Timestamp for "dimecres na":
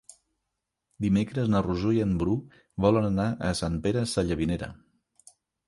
1.05-1.61